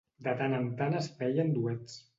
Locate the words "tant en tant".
0.39-0.99